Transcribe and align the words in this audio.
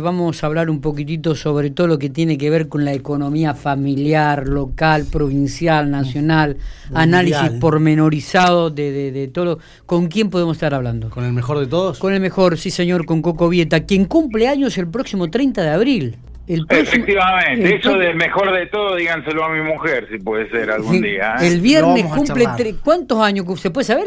Vamos 0.00 0.42
a 0.42 0.46
hablar 0.46 0.70
un 0.70 0.80
poquitito 0.80 1.34
sobre 1.34 1.70
todo 1.70 1.86
lo 1.86 1.98
que 1.98 2.10
tiene 2.10 2.38
que 2.38 2.50
ver 2.50 2.68
con 2.68 2.84
la 2.84 2.92
economía 2.92 3.54
familiar, 3.54 4.48
local, 4.48 5.06
provincial, 5.10 5.90
nacional, 5.90 6.56
análisis 6.92 7.50
pormenorizado 7.60 8.70
de, 8.70 8.90
de, 8.90 9.12
de, 9.12 9.28
todo. 9.28 9.58
¿Con 9.86 10.08
quién 10.08 10.30
podemos 10.30 10.56
estar 10.56 10.74
hablando? 10.74 11.10
¿Con 11.10 11.24
el 11.24 11.32
mejor 11.32 11.58
de 11.58 11.66
todos? 11.66 11.98
Con 11.98 12.12
el 12.12 12.20
mejor, 12.20 12.58
sí 12.58 12.70
señor, 12.70 13.06
con 13.06 13.22
Coco 13.22 13.48
Vieta, 13.48 13.84
quien 13.84 14.06
cumple 14.06 14.48
años 14.48 14.76
el 14.78 14.88
próximo 14.88 15.30
30 15.30 15.62
de 15.62 15.70
abril. 15.70 16.16
Efectivamente, 16.46 17.76
eso 17.76 17.96
del 17.96 18.16
mejor 18.16 18.52
de 18.52 18.66
todo, 18.66 18.96
díganselo 18.96 19.44
a 19.44 19.50
mi 19.50 19.62
mujer, 19.62 20.08
si 20.10 20.18
puede 20.18 20.50
ser 20.50 20.70
algún 20.70 21.00
día. 21.00 21.36
¿eh? 21.40 21.46
El 21.46 21.60
viernes 21.60 22.06
cumple. 22.06 22.46
¿Cuántos 22.82 23.20
años? 23.20 23.46
¿Se 23.60 23.70
puede 23.70 23.84
saber? 23.84 24.06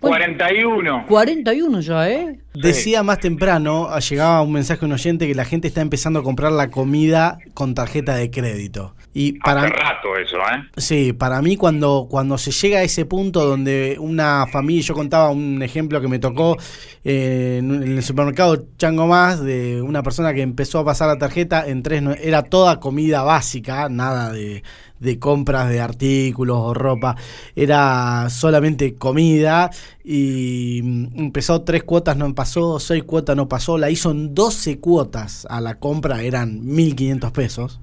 41. 0.00 1.04
41 1.06 1.80
ya, 1.80 2.10
¿eh? 2.10 2.38
Decía 2.54 3.02
más 3.04 3.20
temprano, 3.20 3.96
llegaba 4.00 4.42
un 4.42 4.52
mensaje 4.52 4.80
de 4.80 4.86
un 4.86 4.92
oyente 4.92 5.28
que 5.28 5.34
la 5.34 5.44
gente 5.44 5.68
está 5.68 5.80
empezando 5.80 6.20
a 6.20 6.22
comprar 6.24 6.50
la 6.50 6.70
comida 6.70 7.38
con 7.54 7.74
tarjeta 7.74 8.16
de 8.16 8.30
crédito. 8.30 8.94
Y 9.14 9.32
para 9.40 9.62
Hace 9.62 9.70
rato 9.70 10.16
eso, 10.16 10.36
¿eh? 10.36 10.68
Sí, 10.76 11.12
para 11.12 11.40
mí 11.42 11.56
cuando, 11.56 12.06
cuando 12.10 12.36
se 12.38 12.50
llega 12.50 12.80
a 12.80 12.82
ese 12.82 13.04
punto 13.04 13.44
donde 13.44 13.96
una 13.98 14.46
familia, 14.46 14.82
yo 14.82 14.94
contaba 14.94 15.30
un 15.30 15.62
ejemplo 15.62 16.00
que 16.00 16.08
me 16.08 16.18
tocó 16.18 16.56
eh, 17.04 17.56
en 17.58 17.82
el 17.82 18.02
supermercado 18.02 18.66
Chango 18.76 19.06
Más, 19.06 19.42
de 19.42 19.80
una 19.82 20.02
persona 20.02 20.34
que 20.34 20.42
empezó 20.42 20.80
a 20.80 20.84
pasar 20.84 21.08
la 21.08 21.18
tarjeta 21.18 21.66
en 21.66 21.82
tres, 21.82 22.02
era 22.22 22.42
toda 22.42 22.80
comida 22.80 23.22
básica, 23.22 23.88
nada 23.88 24.30
de, 24.30 24.62
de 25.00 25.18
compras 25.18 25.68
de 25.68 25.80
artículos 25.80 26.58
o 26.60 26.74
ropa, 26.74 27.16
era 27.56 28.28
solamente 28.30 28.94
comida 28.94 29.70
y 30.04 30.78
empezó 30.78 31.62
tres 31.62 31.82
cuotas, 31.84 32.16
no 32.16 32.34
pasó, 32.34 32.78
seis 32.78 33.04
cuotas 33.04 33.36
no 33.36 33.48
pasó, 33.48 33.78
la 33.78 33.90
hizo 33.90 34.10
en 34.10 34.34
12 34.34 34.80
cuotas 34.80 35.46
a 35.48 35.60
la 35.60 35.76
compra, 35.76 36.22
eran 36.22 36.62
1.500 36.62 37.32
pesos. 37.32 37.80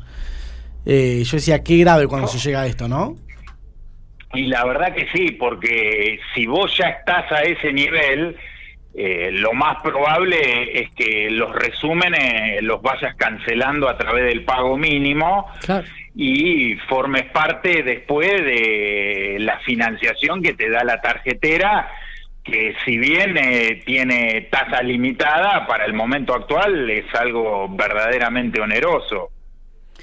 Eh, 0.86 1.24
yo 1.24 1.38
decía, 1.38 1.64
qué 1.64 1.78
grave 1.78 2.08
cuando 2.08 2.28
se 2.28 2.38
llega 2.38 2.62
a 2.62 2.68
esto, 2.68 2.88
¿no? 2.88 3.16
Y 4.34 4.48
la 4.48 4.66
verdad 4.66 4.94
que 4.94 5.08
sí, 5.14 5.32
porque 5.32 6.20
si 6.34 6.46
vos 6.46 6.76
ya 6.78 6.90
estás 6.90 7.32
a 7.32 7.42
ese 7.44 7.72
nivel, 7.72 8.36
eh, 8.94 9.30
lo 9.32 9.54
más 9.54 9.82
probable 9.82 10.80
es 10.80 10.90
que 10.92 11.30
los 11.30 11.54
resúmenes 11.54 12.62
los 12.64 12.82
vayas 12.82 13.16
cancelando 13.16 13.90
a 13.90 13.98
través 13.98 14.26
del 14.26 14.46
pago 14.46 14.78
mínimo 14.78 15.48
y 16.16 16.76
formes 16.88 17.24
parte 17.32 17.84
después 17.84 18.30
de 18.30 19.36
la 19.40 19.60
financiación 19.60 20.42
que 20.42 20.54
te 20.54 20.70
da 20.70 20.86
la 20.86 21.02
tarjetera, 21.02 21.90
que 22.42 22.74
si 22.86 22.98
bien 22.98 23.38
eh, 23.38 23.82
tiene 23.86 24.48
tasa 24.50 24.82
limitada, 24.82 25.68
para 25.68 25.86
el 25.86 25.94
momento 25.94 26.34
actual 26.34 26.90
es 26.90 27.14
algo 27.16 27.68
verdaderamente 27.70 28.62
oneroso. 28.62 29.32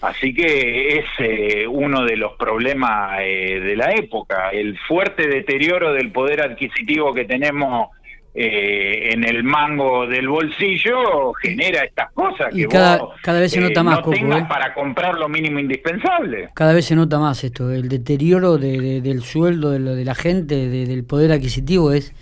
Así 0.01 0.35
que 0.35 0.99
es 0.99 1.05
eh, 1.19 1.67
uno 1.67 2.05
de 2.05 2.17
los 2.17 2.33
problemas 2.33 3.21
eh, 3.21 3.61
de 3.61 3.77
la 3.77 3.93
época, 3.93 4.51
el 4.51 4.77
fuerte 4.79 5.29
deterioro 5.29 5.93
del 5.93 6.11
poder 6.11 6.41
adquisitivo 6.41 7.15
que 7.15 7.25
tenemos 7.25 7.91
eh, 8.35 9.11
en 9.13 9.25
el 9.25 9.45
mango 9.45 10.07
del 10.07 10.27
bolsillo 10.27 11.35
genera 11.35 11.85
estas 11.85 12.11
cosas 12.13 12.53
que 12.53 12.67
cada, 12.67 13.01
cada 13.23 13.41
vez 13.41 13.53
se 13.53 13.61
nota 13.61 13.83
más, 13.83 14.05
no 14.05 14.11
tengas 14.11 14.49
para 14.49 14.73
comprar 14.73 15.17
lo 15.17 15.29
mínimo 15.29 15.59
indispensable. 15.59 16.49
Cada 16.55 16.73
vez 16.73 16.87
se 16.87 16.97
nota 16.97 17.19
más 17.19 17.45
esto, 17.45 17.71
el 17.71 17.89
deterioro 17.89 18.57
del 18.57 19.23
sueldo 19.23 19.71
de, 19.71 19.79
de 19.79 20.05
la 20.05 20.15
gente, 20.15 20.69
del 20.69 21.05
poder 21.05 21.31
adquisitivo 21.33 21.93
es 21.93 22.15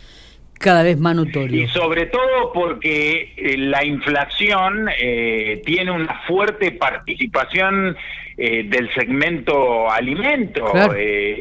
cada 0.60 0.82
vez 0.82 0.98
más 0.98 1.16
notorio. 1.16 1.62
Y 1.62 1.68
sobre 1.68 2.06
todo 2.06 2.52
porque 2.52 3.32
eh, 3.34 3.56
la 3.56 3.82
inflación 3.82 4.88
eh, 5.00 5.62
tiene 5.64 5.90
una 5.90 6.20
fuerte 6.26 6.72
participación 6.72 7.96
eh, 8.36 8.64
del 8.64 8.92
segmento 8.92 9.90
alimento 9.90 10.70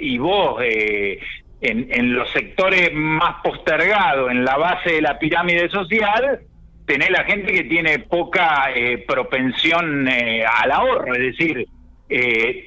y 0.02 0.18
vos 0.18 0.62
en, 0.62 1.88
en, 1.92 2.14
los 2.14 2.32
sectores 2.32 2.94
más 2.94 3.36
postergados, 3.44 4.32
en 4.32 4.46
la 4.46 4.58
base 4.58 4.94
de 4.94 5.02
la 5.02 5.20
pirámide 5.20 5.70
social, 5.70 6.40
tenés 6.86 7.10
la 7.10 7.26
gente 7.26 7.52
que 7.52 7.66
tiene 7.66 8.00
poca 8.00 8.70
propensión 9.06 10.08
al 10.08 10.72
ahorro, 10.72 11.14
es 11.14 11.38
decir, 11.38 11.68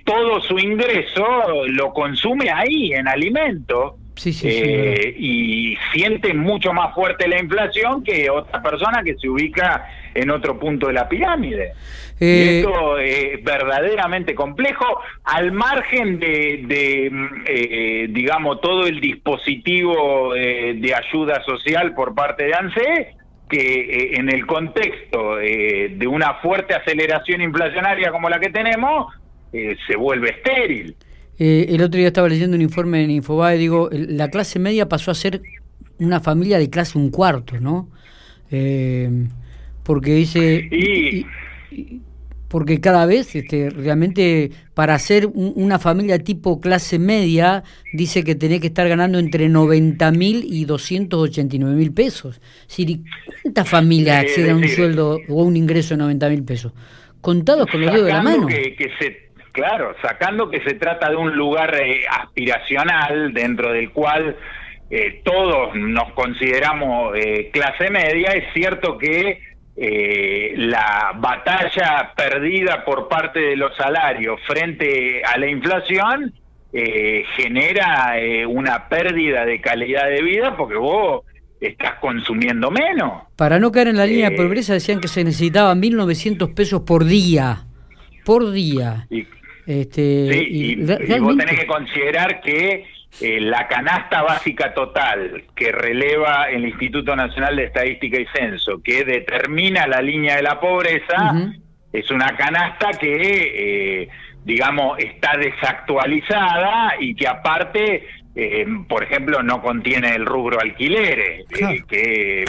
todo 0.05 0.41
su 0.43 0.59
ingreso 0.59 1.67
lo 1.67 1.93
consume 1.93 2.51
ahí 2.51 2.93
en 2.93 3.09
alimento 3.09 3.97
eh, 4.25 5.15
y 5.19 5.77
siente 5.93 6.35
mucho 6.35 6.73
más 6.73 6.95
fuerte 6.95 7.27
la 7.27 7.41
inflación 7.41 8.05
que 8.05 8.31
otra 8.31 8.63
persona 8.63 9.03
que 9.03 9.17
se 9.17 9.29
ubica 9.29 9.89
en 10.15 10.31
otro 10.31 10.59
punto 10.59 10.89
de 10.89 10.93
la 10.93 11.09
pirámide. 11.09 11.73
Eh, 12.21 12.59
esto 12.59 12.99
es 12.99 13.43
verdaderamente 13.43 14.35
complejo, 14.35 14.85
al 15.25 15.53
margen 15.53 16.21
de, 16.21 17.09
mm, 17.11 17.45
eh, 17.47 18.07
digamos, 18.11 18.61
todo 18.61 18.87
el 18.87 19.01
dispositivo 19.01 20.35
de 20.35 20.95
ayuda 20.95 21.43
social 21.45 21.95
por 21.95 22.15
parte 22.15 22.45
de 22.45 22.55
ANSE, 22.55 23.15
que 23.49 24.13
en 24.15 24.31
el 24.31 24.47
contexto 24.47 25.37
de 25.37 26.07
una 26.07 26.35
fuerte 26.35 26.75
aceleración 26.75 27.43
inflacionaria 27.43 28.11
como 28.11 28.31
la 28.31 28.39
que 28.39 28.51
tenemos, 28.51 29.13
se 29.51 29.97
vuelve 29.97 30.31
estéril. 30.31 30.97
Eh, 31.45 31.75
el 31.75 31.83
otro 31.83 31.99
día 31.99 32.07
estaba 32.07 32.29
leyendo 32.29 32.55
un 32.55 32.63
informe 32.63 33.03
en 33.03 33.11
Infobae, 33.11 33.59
digo, 33.59 33.91
la 33.91 34.31
clase 34.31 34.61
media 34.61 34.89
pasó 34.89 35.11
a 35.11 35.15
ser 35.17 35.43
una 35.99 36.21
familia 36.21 36.57
de 36.57 36.71
clase 36.71 36.97
un 36.97 37.11
cuarto, 37.11 37.59
¿no? 37.59 37.89
Eh, 38.53 39.11
porque 39.83 40.15
dice... 40.15 41.27
porque 42.47 42.81
cada 42.81 43.07
vez 43.07 43.35
este, 43.35 43.71
realmente 43.71 44.53
para 44.75 44.97
ser 45.01 45.27
una 45.35 45.81
familia 45.81 46.21
tipo 46.21 46.61
clase 46.61 47.01
media 47.01 47.65
dice 47.93 48.23
que 48.23 48.37
tenés 48.37 48.61
que 48.61 48.69
estar 48.69 48.89
ganando 48.89 49.19
entre 49.19 49.49
90 49.49 50.13
mil 50.13 50.45
y 50.47 50.65
289 50.65 51.75
mil 51.75 51.93
pesos. 51.93 52.41
¿Cuántas 53.43 53.69
familias 53.69 54.23
acceden 54.23 54.51
a 54.51 54.57
un 54.59 54.69
sueldo 54.69 55.19
o 55.29 55.43
un 55.43 55.57
ingreso 55.57 55.95
de 55.95 55.99
90 55.99 56.29
mil 56.29 56.45
pesos? 56.45 56.73
Contados 57.21 57.69
con 57.69 57.81
los 57.81 57.91
dedos 57.91 58.07
de 58.07 58.13
la 58.13 58.23
mano. 58.23 58.47
Que, 58.47 58.77
que 58.77 58.91
se 59.01 59.32
Claro, 59.53 59.95
sacando 60.01 60.49
que 60.49 60.63
se 60.63 60.75
trata 60.75 61.11
de 61.11 61.17
un 61.17 61.37
lugar 61.37 61.75
eh, 61.75 62.05
aspiracional 62.11 63.35
dentro 63.35 63.71
del 63.71 63.91
cual 63.91 64.35
eh, 64.91 65.21
todos 65.25 65.75
nos 65.75 66.11
consideramos 66.13 67.15
eh, 67.17 67.51
clase 67.53 67.91
media, 67.91 68.31
es 68.31 68.53
cierto 68.55 68.97
que 68.99 69.53
la 69.75 71.13
batalla 71.17 72.13
perdida 72.15 72.85
por 72.85 73.09
parte 73.09 73.41
de 73.41 73.57
los 73.57 73.75
salarios 73.75 74.39
frente 74.47 75.23
a 75.25 75.39
la 75.39 75.47
inflación 75.47 76.35
genera 76.71 78.15
una 78.49 78.87
pérdida 78.91 79.47
de 79.47 79.63
calidad 79.63 80.11
de 80.11 80.21
vida 80.21 80.55
porque 80.59 80.77
vos 80.77 81.25
estás 81.59 81.95
consumiendo 82.01 82.71
menos. 82.71 83.23
Para 83.35 83.59
no 83.59 83.73
caer 83.73 83.89
en 83.89 83.97
la 83.97 84.05
línea 84.05 84.29
de 84.29 84.37
pobreza 84.37 84.75
decían 84.75 85.01
que 85.01 85.09
se 85.09 85.25
necesitaban 85.25 85.81
1.900 85.81 86.53
pesos 86.53 86.83
por 86.83 87.07
día. 87.07 87.65
Por 88.27 88.53
día. 88.53 89.09
Este, 89.67 90.29
sí, 90.33 90.47
y, 90.51 91.19
vos 91.21 91.37
tenés 91.37 91.61
que 91.61 91.67
considerar 91.67 92.41
que 92.41 92.85
eh, 93.21 93.41
la 93.41 93.69
canasta 93.69 94.23
básica 94.23 94.73
total 94.75 95.45
que 95.55 95.71
releva 95.71 96.51
el 96.51 96.65
Instituto 96.65 97.15
Nacional 97.15 97.57
de 97.57 97.65
Estadística 97.65 98.19
y 98.19 98.27
Censo, 98.35 98.83
que 98.83 99.05
determina 99.05 99.87
la 99.87 100.01
línea 100.01 100.37
de 100.37 100.43
la 100.43 100.59
pobreza, 100.59 101.53
es 101.93 102.11
una 102.11 102.35
canasta 102.37 102.91
que, 102.99 104.03
eh, 104.03 104.09
digamos, 104.45 104.99
está 104.99 105.37
desactualizada 105.37 106.95
y 106.99 107.15
que 107.15 107.29
aparte 107.29 108.07
eh, 108.35 108.65
por 108.89 109.05
ejemplo, 109.05 109.43
no 109.43 109.61
contiene 109.61 110.15
el 110.15 110.25
rubro 110.25 110.59
alquileres, 110.59 111.45
que 111.87 112.45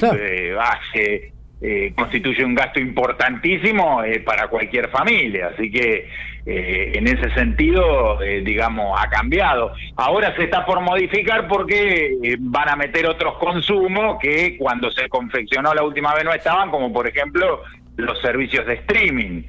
hace 0.57 1.33
eh, 1.61 1.93
constituye 1.95 2.43
un 2.43 2.55
gasto 2.55 2.79
importantísimo 2.79 4.01
para 4.25 4.47
cualquier 4.47 4.89
familia. 4.89 5.51
Así 5.53 5.69
que 5.69 6.09
eh, 6.45 6.91
en 6.95 7.07
ese 7.07 7.29
sentido, 7.33 8.19
digamos, 8.43 8.99
ha 8.99 9.09
cambiado. 9.09 9.71
Ahora 9.95 10.35
se 10.35 10.43
está 10.43 10.65
por 10.65 10.81
modificar 10.81 11.47
porque 11.47 12.37
van 12.39 12.69
a 12.69 12.75
meter 12.75 13.05
otros 13.05 13.37
consumos 13.37 14.17
que 14.21 14.57
cuando 14.57 14.91
se 14.91 15.07
confeccionó 15.09 15.73
la 15.73 15.83
última 15.83 16.13
vez 16.13 16.25
no 16.25 16.33
estaban, 16.33 16.69
como 16.69 16.91
por 16.91 17.07
ejemplo 17.07 17.61
los 17.95 18.19
servicios 18.21 18.65
de 18.65 18.73
streaming. 18.75 19.43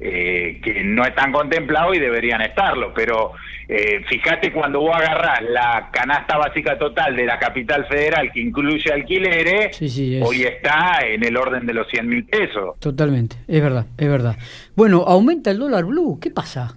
Eh, 0.00 0.60
que 0.60 0.82
no 0.82 1.04
están 1.04 1.30
contemplados 1.30 1.96
y 1.96 2.00
deberían 2.00 2.42
estarlo, 2.42 2.92
pero 2.92 3.30
eh, 3.68 4.04
fíjate 4.08 4.52
cuando 4.52 4.80
vos 4.80 4.94
agarrás 4.94 5.40
la 5.42 5.88
canasta 5.92 6.36
básica 6.36 6.76
total 6.76 7.14
de 7.14 7.24
la 7.24 7.38
capital 7.38 7.86
federal 7.86 8.32
que 8.32 8.40
incluye 8.40 8.92
alquileres, 8.92 9.80
hoy 10.20 10.42
está 10.42 10.98
en 11.06 11.24
el 11.24 11.36
orden 11.36 11.64
de 11.64 11.74
los 11.74 11.86
100 11.88 12.08
mil 12.08 12.24
pesos. 12.24 12.78
Totalmente, 12.80 13.36
es 13.46 13.62
verdad, 13.62 13.86
es 13.96 14.08
verdad. 14.08 14.36
Bueno, 14.74 15.04
aumenta 15.06 15.52
el 15.52 15.60
dólar 15.60 15.84
blue, 15.84 16.18
¿qué 16.20 16.32
pasa? 16.32 16.76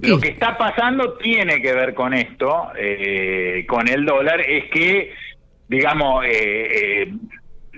Lo 0.00 0.18
que 0.18 0.28
está 0.28 0.56
pasando 0.56 1.18
tiene 1.18 1.60
que 1.60 1.74
ver 1.74 1.92
con 1.92 2.14
esto, 2.14 2.68
eh, 2.78 3.66
con 3.68 3.86
el 3.88 4.06
dólar, 4.06 4.40
es 4.40 4.70
que, 4.70 5.12
digamos, 5.68 6.24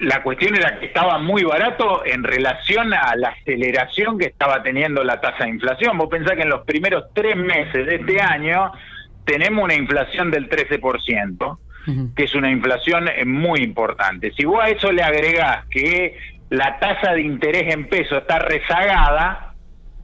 la 0.00 0.22
cuestión 0.22 0.54
era 0.54 0.78
que 0.78 0.86
estaba 0.86 1.18
muy 1.18 1.42
barato 1.42 2.04
en 2.04 2.22
relación 2.22 2.92
a 2.92 3.14
la 3.16 3.28
aceleración 3.28 4.18
que 4.18 4.26
estaba 4.26 4.62
teniendo 4.62 5.02
la 5.02 5.20
tasa 5.20 5.44
de 5.44 5.50
inflación. 5.50 5.96
Vos 5.96 6.08
pensás 6.10 6.36
que 6.36 6.42
en 6.42 6.50
los 6.50 6.64
primeros 6.64 7.04
tres 7.14 7.36
meses 7.36 7.86
de 7.86 7.96
este 7.96 8.20
año 8.20 8.72
tenemos 9.24 9.64
una 9.64 9.74
inflación 9.74 10.30
del 10.30 10.48
13%, 10.48 11.58
que 12.14 12.24
es 12.24 12.34
una 12.34 12.50
inflación 12.50 13.08
eh, 13.08 13.24
muy 13.24 13.60
importante. 13.60 14.32
Si 14.36 14.44
vos 14.44 14.62
a 14.62 14.68
eso 14.68 14.92
le 14.92 15.02
agregás 15.02 15.66
que 15.66 16.16
la 16.50 16.78
tasa 16.78 17.12
de 17.12 17.22
interés 17.22 17.72
en 17.72 17.88
peso 17.88 18.18
está 18.18 18.38
rezagada, 18.40 19.54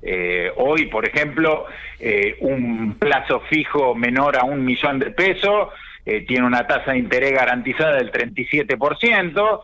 eh, 0.01 0.51
hoy, 0.57 0.87
por 0.87 1.07
ejemplo, 1.07 1.67
eh, 2.01 2.37
un 2.41 2.95
plazo 2.99 3.41
fijo 3.51 3.95
menor 3.95 4.37
a 4.37 4.45
un 4.45 4.65
millón 4.65 4.99
de 4.99 5.11
pesos 5.11 5.69
tiene 6.27 6.45
una 6.45 6.67
tasa 6.67 6.91
de 6.91 6.99
interés 6.99 7.31
garantizada 7.31 7.95
del 7.95 8.11
37%, 8.11 9.61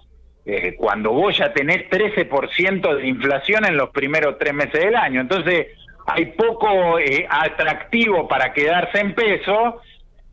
eh, 0.51 0.77
cuando 0.79 1.13
vos 1.13 1.37
ya 1.37 1.53
tenés 1.53 1.91
13% 1.91 2.97
de 2.97 3.07
inflación 3.07 3.67
en 3.67 3.77
los 3.77 3.91
primeros 3.91 4.39
tres 4.39 4.55
meses 4.55 4.83
del 4.83 4.97
año. 4.97 5.21
Entonces, 5.21 5.67
hay 6.07 6.25
poco 6.25 6.99
eh, 6.99 7.27
atractivo 7.29 8.27
para 8.27 8.55
quedarse 8.55 8.99
en 8.99 9.15
peso 9.15 9.83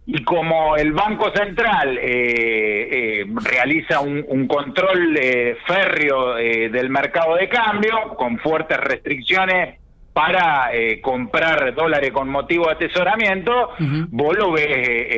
y 0.06 0.24
como 0.24 0.78
el 0.78 0.94
Banco 0.94 1.32
Central 1.36 2.00
eh, 2.02 3.26
realiza 3.44 4.00
un, 4.00 4.48
control 4.48 5.20
férreo 5.68 6.36
del 6.36 6.90
mercado 6.90 7.36
de 7.36 7.50
cambio 7.50 8.16
con 8.16 8.38
fuertes 8.38 8.78
restricciones 8.78 9.80
para 10.14 10.70
comprar 11.02 11.76
dólares 11.76 12.12
con 12.14 12.30
motivo 12.30 12.68
de 12.68 12.74
atesoramiento, 12.74 13.72
vos 14.12 14.38
lo 14.38 14.52
ves 14.54 14.68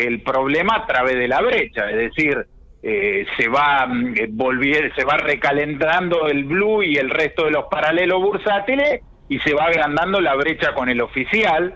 el 0.08 0.22
problema 0.22 0.78
a 0.78 0.88
través 0.88 1.18
de 1.18 1.28
la 1.28 1.42
brecha, 1.42 1.92
es 1.92 1.98
decir, 1.98 2.48
eh, 2.84 3.26
se 3.36 3.48
va 3.48 3.88
mm, 3.88 4.14
eh, 4.16 4.92
se 4.96 5.04
va 5.04 5.18
recalentando 5.18 6.28
el 6.28 6.44
blue 6.44 6.84
y 6.84 6.98
el 6.98 7.10
resto 7.10 7.46
de 7.46 7.52
los 7.52 7.66
paralelos 7.66 8.22
bursátiles 8.22 9.02
y 9.28 9.40
se 9.40 9.54
va 9.54 9.66
agrandando 9.66 10.22
la 10.22 10.36
brecha 10.36 10.74
con 10.74 10.88
el 10.88 11.02
oficial. 11.02 11.76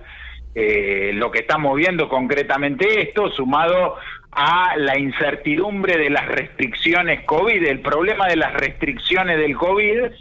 Eh, 0.54 1.12
lo 1.14 1.32
que 1.32 1.40
estamos 1.40 1.76
viendo 1.76 2.08
concretamente 2.08 3.02
esto, 3.02 3.32
sumado 3.32 3.96
a 4.32 4.76
la 4.78 4.98
incertidumbre 5.00 5.98
de 5.98 6.10
las 6.10 6.28
restricciones 6.28 7.26
COVID, 7.26 7.66
el 7.66 7.80
problema 7.80 8.28
de 8.28 8.36
las 8.36 8.54
restricciones 8.54 9.38
del 9.38 9.56
COVID 9.56 10.12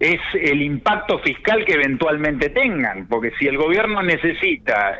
es 0.00 0.20
el 0.34 0.62
impacto 0.62 1.18
fiscal 1.18 1.64
que 1.64 1.72
eventualmente 1.72 2.50
tengan, 2.50 3.08
porque 3.08 3.32
si 3.38 3.46
el 3.46 3.56
gobierno 3.56 4.02
necesita, 4.02 4.98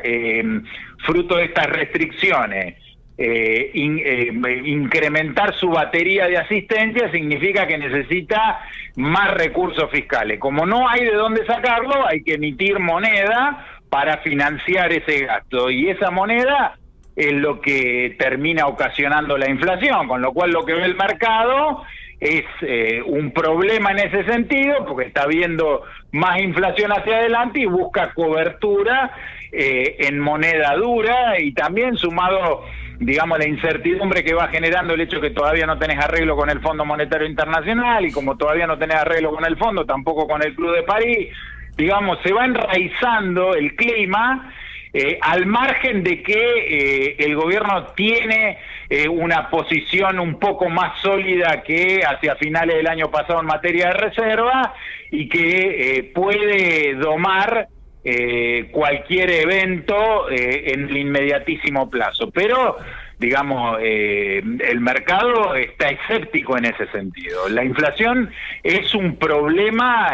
fruto 1.05 1.37
de 1.37 1.45
estas 1.45 1.67
restricciones, 1.67 2.75
eh, 3.21 3.71
eh, 3.73 4.61
incrementar 4.63 5.53
su 5.53 5.67
batería 5.67 6.27
de 6.27 6.37
asistencia 6.37 7.11
significa 7.11 7.67
que 7.67 7.77
necesita 7.77 8.61
más 8.95 9.33
recursos 9.33 9.91
fiscales. 9.91 10.39
Como 10.39 10.65
no 10.65 10.87
hay 10.87 11.03
de 11.03 11.15
dónde 11.15 11.45
sacarlo, 11.45 12.07
hay 12.07 12.23
que 12.23 12.35
emitir 12.35 12.79
moneda 12.79 13.65
para 13.89 14.19
financiar 14.19 14.93
ese 14.93 15.25
gasto 15.25 15.69
y 15.69 15.89
esa 15.89 16.11
moneda 16.11 16.77
es 17.17 17.33
lo 17.33 17.59
que 17.59 18.15
termina 18.17 18.67
ocasionando 18.67 19.37
la 19.37 19.49
inflación, 19.49 20.07
con 20.07 20.21
lo 20.21 20.31
cual 20.31 20.51
lo 20.51 20.63
que 20.63 20.75
ve 20.75 20.85
el 20.85 20.95
mercado 20.95 21.83
es 22.21 22.45
eh, 22.61 23.01
un 23.05 23.31
problema 23.31 23.91
en 23.91 23.99
ese 23.99 24.23
sentido, 24.31 24.85
porque 24.85 25.07
está 25.07 25.25
viendo 25.27 25.83
más 26.13 26.39
inflación 26.39 26.93
hacia 26.93 27.17
adelante 27.17 27.59
y 27.59 27.65
busca 27.65 28.13
cobertura 28.13 29.11
en 29.51 30.19
moneda 30.19 30.75
dura 30.75 31.39
y 31.39 31.51
también 31.53 31.97
sumado 31.97 32.63
digamos, 32.99 33.39
la 33.39 33.47
incertidumbre 33.47 34.23
que 34.23 34.33
va 34.33 34.49
generando 34.49 34.93
el 34.93 35.01
hecho 35.01 35.21
que 35.21 35.29
todavía 35.29 35.65
no 35.65 35.79
tenés 35.79 35.97
arreglo 35.99 36.35
con 36.35 36.49
el 36.49 36.59
Fondo 36.59 36.83
Monetario 36.83 37.27
Internacional 37.27 38.05
y 38.05 38.11
como 38.11 38.37
todavía 38.37 38.67
no 38.67 38.77
tenés 38.77 38.97
arreglo 38.97 39.31
con 39.31 39.45
el 39.45 39.57
fondo, 39.57 39.85
tampoco 39.85 40.27
con 40.27 40.43
el 40.43 40.53
Club 40.53 40.75
de 40.75 40.83
París, 40.83 41.29
digamos, 41.77 42.19
se 42.23 42.33
va 42.33 42.45
enraizando 42.45 43.55
el 43.55 43.75
clima 43.75 44.53
eh, 44.91 45.17
al 45.21 45.45
margen 45.45 46.03
de 46.03 46.21
que 46.23 46.33
eh, 46.33 47.15
el 47.19 47.35
gobierno 47.35 47.87
tiene 47.95 48.57
eh, 48.89 49.07
una 49.07 49.49
posición 49.49 50.19
un 50.19 50.39
poco 50.39 50.67
más 50.67 50.99
sólida 51.01 51.61
que 51.63 52.01
hacia 52.03 52.35
finales 52.35 52.75
del 52.75 52.87
año 52.87 53.11
pasado 53.11 53.39
en 53.39 53.45
materia 53.45 53.89
de 53.89 53.93
reserva 53.93 54.73
y 55.11 55.29
que 55.29 56.11
puede 56.13 56.95
domar 56.95 57.67
eh, 58.11 58.69
cualquier 58.71 59.29
evento 59.29 60.31
eh, 60.31 60.71
en 60.73 60.89
el 60.89 60.97
inmediatísimo 60.97 61.87
plazo. 61.87 62.31
Pero, 62.31 62.77
digamos, 63.19 63.77
eh, 63.83 64.41
el 64.67 64.79
mercado 64.79 65.53
está 65.53 65.89
escéptico 65.89 66.57
en 66.57 66.65
ese 66.65 66.87
sentido. 66.87 67.47
La 67.49 67.63
inflación 67.63 68.31
es 68.63 68.95
un 68.95 69.15
problema 69.17 70.13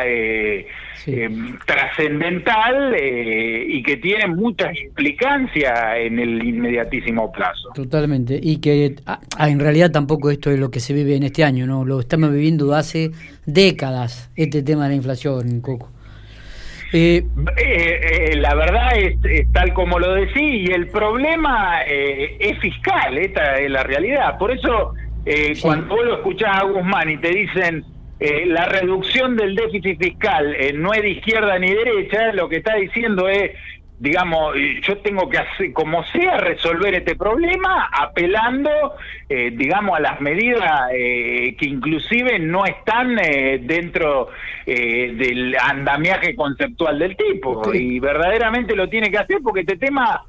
trascendental 1.65 2.95
y 2.99 3.81
que 3.83 3.97
tiene 3.97 4.27
muchas 4.27 4.75
implicancias 4.77 5.97
en 5.97 6.19
el 6.19 6.43
inmediatísimo 6.43 7.31
plazo. 7.31 7.69
Totalmente. 7.75 8.37
Y 8.41 8.57
que 8.57 8.95
ah, 9.05 9.21
ah, 9.37 9.49
en 9.49 9.59
realidad 9.61 9.91
tampoco 9.91 10.31
esto 10.31 10.51
es 10.51 10.59
lo 10.59 10.69
que 10.69 10.81
se 10.81 10.93
vive 10.93 11.15
en 11.15 11.23
este 11.23 11.45
año, 11.45 11.65
¿no? 11.65 11.85
Lo 11.85 12.01
estamos 12.01 12.31
viviendo 12.31 12.73
hace 12.73 13.11
décadas, 13.45 14.31
este 14.35 14.63
tema 14.63 14.83
de 14.83 14.89
la 14.89 14.95
inflación, 14.95 15.61
Coco. 15.61 15.94
Eh, 16.93 17.23
eh, 17.57 18.29
eh, 18.31 18.35
la 18.37 18.55
verdad 18.55 18.97
es, 18.97 19.17
tal 19.51 19.73
como 19.73 19.99
lo 19.99 20.13
decís 20.13 20.69
y 20.69 20.71
el 20.71 20.87
problema 20.87 21.81
es 21.83 22.57
fiscal, 22.59 23.17
esta 23.17 23.59
es 23.59 23.69
la 23.69 23.83
realidad. 23.83 24.37
Por 24.37 24.51
eso, 24.51 24.93
cuando 25.61 25.95
vos 25.95 26.05
lo 26.05 26.15
escuchás 26.15 26.61
a 26.61 26.63
Guzmán 26.65 27.09
y 27.09 27.17
te 27.17 27.29
dicen 27.29 27.83
la 28.19 28.65
reducción 28.67 29.35
del 29.35 29.55
déficit 29.55 29.99
fiscal 29.99 30.55
no 30.75 30.93
es 30.93 31.01
de 31.01 31.09
izquierda 31.09 31.59
ni 31.59 31.73
derecha, 31.73 32.31
lo 32.31 32.47
que 32.47 32.57
está 32.57 32.75
diciendo 32.75 33.27
es 33.27 33.51
digamos, 33.97 34.55
yo 34.81 34.97
tengo 34.97 35.29
que 35.29 35.37
hacer, 35.37 35.73
como 35.73 36.03
sea, 36.05 36.37
resolver 36.37 36.93
este 36.95 37.15
problema 37.15 37.89
apelando, 37.91 38.69
eh, 39.29 39.51
digamos, 39.53 39.97
a 39.97 40.01
las 40.01 40.19
medidas 40.19 40.89
eh, 40.93 41.55
que 41.57 41.65
inclusive 41.65 42.39
no 42.39 42.65
están 42.65 43.17
eh, 43.19 43.59
dentro 43.61 44.29
del 44.65 45.55
andamiaje 45.61 46.35
conceptual 46.35 46.97
del 46.97 47.15
tipo. 47.15 47.71
Y 47.73 47.99
verdaderamente 47.99 48.75
lo 48.75 48.89
tiene 48.89 49.11
que 49.11 49.19
hacer 49.19 49.37
porque 49.43 49.61
este 49.61 49.77
tema 49.77 50.23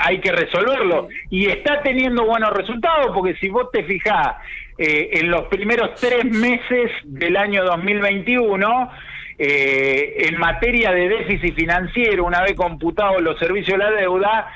hay 0.00 0.20
que 0.20 0.32
resolverlo. 0.32 1.08
Y 1.28 1.46
está 1.50 1.82
teniendo 1.82 2.24
buenos 2.24 2.50
resultados 2.52 3.10
porque 3.14 3.34
si 3.36 3.50
vos 3.50 3.70
te 3.70 3.84
fijás 3.84 4.36
en 4.78 5.30
los 5.30 5.42
primeros 5.48 6.00
tres 6.00 6.24
meses 6.24 6.90
del 7.04 7.36
año 7.36 7.62
2021, 7.64 8.90
eh, 9.38 10.26
en 10.28 10.38
materia 10.38 10.92
de 10.92 11.08
déficit 11.08 11.54
financiero, 11.54 12.24
una 12.24 12.42
vez 12.42 12.54
computados 12.54 13.22
los 13.22 13.38
servicios 13.38 13.78
de 13.78 13.84
la 13.84 13.90
deuda, 13.90 14.48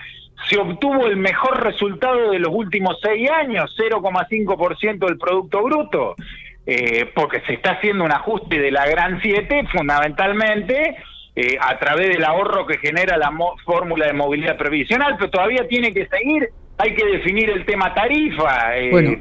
se 0.49 0.57
obtuvo 0.57 1.07
el 1.07 1.17
mejor 1.17 1.63
resultado 1.63 2.31
de 2.31 2.39
los 2.39 2.53
últimos 2.53 2.99
seis 3.03 3.29
años, 3.31 3.75
0,5% 3.77 5.07
del 5.07 5.19
Producto 5.19 5.63
Bruto, 5.63 6.17
eh, 6.65 7.11
porque 7.15 7.41
se 7.41 7.55
está 7.55 7.73
haciendo 7.73 8.05
un 8.05 8.13
ajuste 8.13 8.59
de 8.59 8.71
la 8.71 8.87
Gran 8.87 9.21
7 9.21 9.67
fundamentalmente 9.73 10.97
eh, 11.35 11.57
a 11.61 11.79
través 11.79 12.09
del 12.09 12.25
ahorro 12.25 12.67
que 12.67 12.79
genera 12.79 13.17
la 13.17 13.33
fórmula 13.65 14.07
de 14.07 14.13
movilidad 14.13 14.57
previsional, 14.57 15.17
pero 15.19 15.31
todavía 15.31 15.67
tiene 15.67 15.93
que 15.93 16.07
seguir, 16.09 16.51
hay 16.79 16.95
que 16.95 17.05
definir 17.05 17.51
el 17.51 17.67
tema 17.67 17.93
tarifa. 17.93 18.71
bueno 18.91 19.19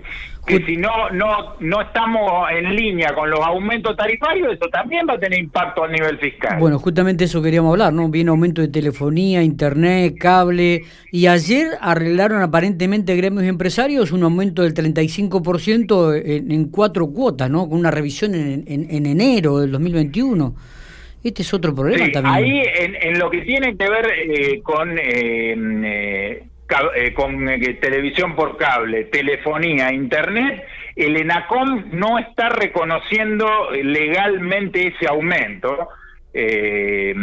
que 0.48 0.66
si 0.66 0.78
no, 0.78 1.10
no, 1.10 1.56
no 1.60 1.82
estamos 1.82 2.50
en 2.50 2.74
línea 2.74 3.14
con 3.14 3.30
los 3.30 3.42
aumentos 3.42 3.98
tarifarios, 3.98 4.54
eso 4.54 4.70
también 4.70 5.06
va 5.08 5.16
a 5.16 5.20
tener 5.20 5.38
impacto 5.38 5.84
a 5.84 5.90
nivel 5.90 6.18
fiscal. 6.20 6.58
Bueno, 6.58 6.80
justamente 6.80 7.26
eso 7.26 7.42
queríamos 7.42 7.72
hablar, 7.74 7.92
¿no? 7.92 8.08
Viene 8.08 8.30
aumento 8.30 8.62
de 8.62 8.70
telefonía, 8.70 9.44
internet, 9.44 10.16
cable, 10.18 10.84
y 11.12 11.28
ayer 11.28 11.72
arreglaron 11.82 12.42
aparentemente 12.42 13.14
gremios 13.18 13.44
empresarios 13.44 14.14
un 14.14 14.24
aumento 14.24 14.64
del 14.64 14.74
35% 14.74 16.22
en, 16.24 16.52
en 16.52 16.70
cuatro 16.70 17.12
cuotas, 17.12 17.50
¿no? 17.50 17.68
Con 17.68 17.80
una 17.80 17.92
revisión 17.92 18.34
en, 18.34 18.64
en, 18.68 19.06
enero 19.06 19.60
del 19.60 19.72
2021. 19.74 20.56
Este 21.26 21.42
es 21.42 21.54
otro 21.54 21.76
problema 21.76 22.10
también. 22.14 22.34
Ahí, 22.34 22.64
en, 23.02 23.20
lo 23.20 23.30
que 23.30 23.42
tiene 23.42 23.76
que 23.76 23.90
ver 23.90 24.06
eh, 24.16 24.62
con... 24.64 24.98
Eh, 24.98 26.44
eh, 26.70 26.76
eh, 26.96 27.14
con 27.14 27.48
eh, 27.48 27.74
televisión 27.76 28.36
por 28.36 28.58
cable, 28.58 29.06
telefonía, 29.06 29.94
internet, 29.94 30.66
el 30.96 31.16
ENACOM 31.16 31.92
no 31.92 32.20
está 32.20 32.50
reconociendo 32.50 33.72
legalmente 33.72 34.88
ese 34.88 35.08
aumento. 35.08 35.90
Eh, 36.34 37.16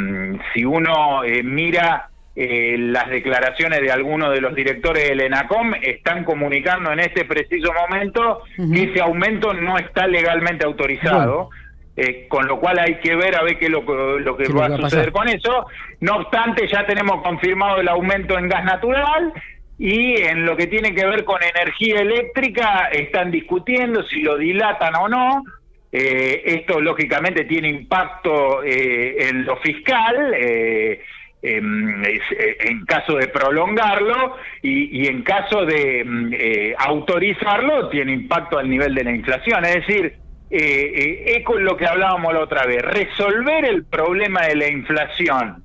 si 0.52 0.64
uno 0.64 1.22
mira 1.44 2.08
las 2.36 3.10
declaraciones 3.10 3.80
de 3.80 3.92
algunos 3.92 4.32
de 4.32 4.40
los 4.40 4.54
directores 4.54 5.08
del 5.08 5.20
ENACOM, 5.20 5.74
están 5.82 6.24
comunicando 6.24 6.90
en 6.90 7.00
este 7.00 7.24
preciso 7.24 7.72
momento 7.72 8.42
que 8.56 8.90
ese 8.90 9.00
aumento 9.00 9.52
no 9.52 9.78
está 9.78 10.06
legalmente 10.08 10.64
autorizado. 10.64 11.50
Eh, 11.96 12.26
con 12.28 12.48
lo 12.48 12.58
cual 12.58 12.80
hay 12.80 12.96
que 12.96 13.14
ver 13.14 13.36
a 13.36 13.44
ver 13.44 13.56
qué 13.56 13.66
es 13.66 13.70
lo, 13.70 13.84
que 13.84 14.52
va 14.52 14.66
a 14.66 14.76
suceder 14.76 15.12
con 15.12 15.28
eso. 15.28 15.66
No 16.00 16.16
obstante, 16.16 16.66
ya 16.66 16.84
tenemos 16.86 17.22
confirmado 17.22 17.80
el 17.80 17.88
aumento 17.88 18.36
en 18.36 18.48
gas 18.48 18.64
natural 18.64 19.32
y 19.78 20.16
en 20.22 20.44
lo 20.44 20.56
que 20.56 20.66
tiene 20.66 20.94
que 20.94 21.06
ver 21.06 21.24
con 21.24 21.40
energía 21.42 22.00
eléctrica 22.00 22.88
están 22.92 23.30
discutiendo 23.30 24.02
si 24.04 24.22
lo 24.22 24.36
dilatan 24.36 24.94
o 24.96 25.08
no. 25.08 25.44
Eh, 25.92 26.42
esto 26.44 26.80
lógicamente 26.80 27.44
tiene 27.44 27.68
impacto 27.68 28.64
eh, 28.64 29.28
en 29.28 29.44
lo 29.44 29.56
fiscal. 29.58 30.34
Eh, 30.36 31.00
en, 31.46 32.86
caso 32.86 33.18
de 33.18 33.28
prolongarlo 33.28 34.36
y, 34.62 35.06
en 35.06 35.22
caso 35.22 35.66
de 35.66 36.02
mm, 36.02 36.32
autorizarlo 36.78 37.90
tiene 37.90 38.12
impacto 38.12 38.58
al 38.58 38.70
nivel 38.70 38.94
de 38.94 39.04
la 39.04 39.10
inflación. 39.10 39.62
Es 39.66 39.86
decir, 39.86 40.23
es 40.56 41.44
con 41.44 41.64
lo 41.64 41.76
que 41.76 41.86
hablábamos 41.86 42.32
la 42.32 42.40
otra 42.40 42.66
vez, 42.66 42.82
resolver 42.82 43.64
el 43.64 43.84
problema 43.84 44.42
de 44.42 44.56
la 44.56 44.68
inflación 44.68 45.64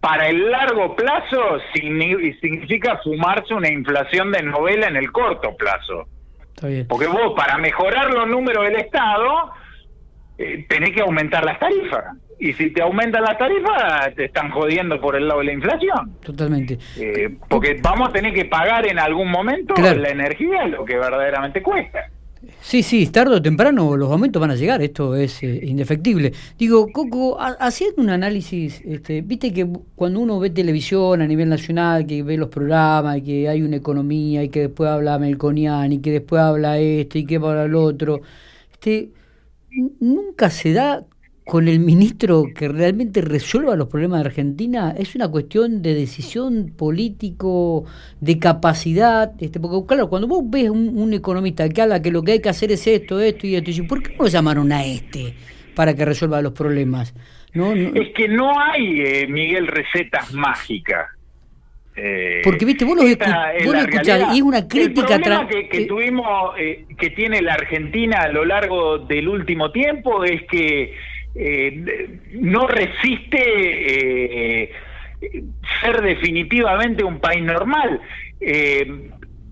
para 0.00 0.28
el 0.28 0.50
largo 0.50 0.96
plazo 0.96 1.58
significa 1.74 2.98
fumarse 3.04 3.52
una 3.52 3.70
inflación 3.70 4.32
de 4.32 4.42
novela 4.42 4.88
en 4.88 4.96
el 4.96 5.12
corto 5.12 5.54
plazo. 5.56 6.08
Porque 6.88 7.06
vos, 7.06 7.32
para 7.36 7.58
mejorar 7.58 8.10
los 8.12 8.26
números 8.28 8.64
del 8.64 8.76
Estado, 8.76 9.52
eh, 10.36 10.66
tenés 10.68 10.92
que 10.92 11.00
aumentar 11.00 11.44
las 11.44 11.58
tarifas. 11.58 12.04
Y 12.38 12.54
si 12.54 12.70
te 12.70 12.80
aumentan 12.80 13.22
las 13.22 13.36
tarifas, 13.36 14.14
te 14.14 14.26
están 14.26 14.50
jodiendo 14.50 14.98
por 15.00 15.16
el 15.16 15.28
lado 15.28 15.40
de 15.40 15.46
la 15.46 15.52
inflación. 15.52 16.18
Totalmente. 16.22 16.78
Eh, 16.98 17.36
porque 17.48 17.78
vamos 17.82 18.08
a 18.08 18.12
tener 18.12 18.32
que 18.32 18.46
pagar 18.46 18.86
en 18.86 18.98
algún 18.98 19.30
momento 19.30 19.74
la 19.74 20.08
energía 20.08 20.66
lo 20.66 20.84
que 20.84 20.96
verdaderamente 20.96 21.62
cuesta. 21.62 22.08
Sí, 22.62 22.82
sí, 22.82 23.06
tarde 23.08 23.36
o 23.36 23.42
temprano 23.42 23.96
los 23.96 24.10
aumentos 24.10 24.40
van 24.40 24.50
a 24.50 24.54
llegar, 24.56 24.80
esto 24.80 25.14
es 25.14 25.42
eh, 25.42 25.60
indefectible. 25.62 26.32
Digo, 26.58 26.90
Coco, 26.90 27.36
haciendo 27.38 28.00
un 28.00 28.08
análisis, 28.10 28.80
este, 28.84 29.20
viste 29.20 29.52
que 29.52 29.68
cuando 29.94 30.20
uno 30.20 30.38
ve 30.38 30.48
televisión 30.48 31.20
a 31.20 31.26
nivel 31.26 31.50
nacional, 31.50 32.06
que 32.06 32.22
ve 32.22 32.38
los 32.38 32.48
programas, 32.48 33.18
y 33.18 33.22
que 33.22 33.48
hay 33.48 33.62
una 33.62 33.76
economía, 33.76 34.42
y 34.42 34.48
que 34.48 34.60
después 34.60 34.88
habla 34.88 35.18
Melconian, 35.18 35.92
y 35.92 36.00
que 36.00 36.12
después 36.12 36.40
habla 36.40 36.78
esto, 36.78 37.18
y 37.18 37.26
que 37.26 37.36
habla 37.36 37.64
el 37.64 37.74
otro, 37.74 38.22
este, 38.72 39.10
nunca 40.00 40.50
se 40.50 40.72
da 40.72 41.06
con 41.50 41.66
el 41.66 41.80
ministro 41.80 42.44
que 42.54 42.68
realmente 42.68 43.22
resuelva 43.22 43.74
los 43.74 43.88
problemas 43.88 44.22
de 44.22 44.28
Argentina 44.28 44.94
es 44.96 45.16
una 45.16 45.26
cuestión 45.26 45.82
de 45.82 45.94
decisión 45.94 46.72
político, 46.78 47.86
de 48.20 48.38
capacidad, 48.38 49.32
este, 49.40 49.58
porque 49.58 49.84
claro, 49.84 50.08
cuando 50.08 50.28
vos 50.28 50.44
ves 50.44 50.70
un, 50.70 51.12
economista 51.12 51.68
que 51.68 51.82
habla 51.82 52.00
que 52.00 52.12
lo 52.12 52.22
que 52.22 52.32
hay 52.32 52.40
que 52.40 52.50
hacer 52.50 52.70
es 52.70 52.86
esto, 52.86 53.18
esto 53.18 53.48
y 53.48 53.56
esto, 53.56 53.68
y 53.72 53.82
¿por 53.82 54.00
qué 54.00 54.14
no 54.16 54.28
llamaron 54.28 54.70
a 54.70 54.84
este 54.84 55.34
para 55.74 55.92
que 55.92 56.04
resuelva 56.04 56.40
los 56.40 56.52
problemas? 56.52 57.16
No, 57.52 57.72
Es 57.72 58.10
que 58.14 58.28
no 58.28 58.52
hay, 58.56 59.00
eh, 59.00 59.26
Miguel, 59.28 59.66
recetas 59.66 60.32
mágicas. 60.32 61.08
Eh, 61.96 62.42
porque 62.44 62.64
viste, 62.64 62.84
vos 62.84 62.96
lo, 62.96 63.02
escuchás 63.02 64.32
y 64.34 64.36
es 64.36 64.42
una 64.42 64.68
crítica. 64.68 65.16
El 65.16 65.20
problema 65.20 65.48
que, 65.48 65.68
que 65.68 65.86
tuvimos, 65.86 66.54
eh, 66.60 66.84
que 66.96 67.10
tiene 67.10 67.42
la 67.42 67.54
Argentina 67.54 68.18
a 68.20 68.28
lo 68.28 68.44
largo 68.44 68.98
del 68.98 69.26
último 69.26 69.72
tiempo 69.72 70.22
es 70.22 70.42
que 70.48 70.94
eh, 71.34 72.18
no 72.32 72.66
resiste 72.66 73.38
eh, 73.38 74.72
ser 75.80 76.02
definitivamente 76.02 77.04
un 77.04 77.20
país 77.20 77.42
normal. 77.42 78.00
Eh, 78.40 79.10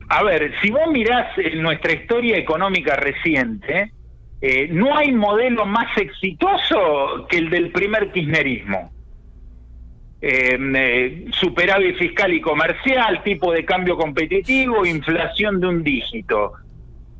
a 0.08 0.23
ver, 0.23 0.52
si 0.61 0.70
vos 0.70 0.90
mirás 0.90 1.28
nuestra 1.54 1.92
historia 1.92 2.37
económica 2.37 2.97
reciente, 2.97 3.92
no 4.70 4.97
hay 4.97 5.12
modelo 5.12 5.66
más 5.66 5.94
exitoso 5.99 7.26
que 7.28 7.38
el 7.38 7.50
del 7.50 7.70
primer 7.70 8.11
kirchnerismo. 8.12 8.90
superávit 11.32 11.99
fiscal 11.99 12.32
y 12.32 12.40
comercial, 12.40 13.23
tipo 13.23 13.52
de 13.52 13.66
cambio 13.66 13.99
competitivo, 13.99 14.87
inflación 14.87 15.61
de 15.61 15.66
un 15.66 15.85
dígito. 15.85 16.54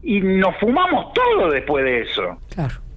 Y 0.03 0.21
nos 0.21 0.57
fumamos 0.57 1.13
todo 1.13 1.51
después 1.51 1.85
de 1.85 2.01
eso. 2.03 2.39
Claro 2.55 2.88